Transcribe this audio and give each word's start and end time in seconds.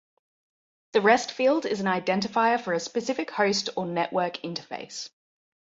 The 0.93 1.01
rest 1.01 1.31
field 1.31 1.67
is 1.67 1.79
an 1.79 1.85
identifier 1.85 2.59
for 2.59 2.73
a 2.73 2.79
specific 2.79 3.29
host 3.29 3.69
or 3.77 3.85
network 3.85 4.37
interface. 4.37 5.11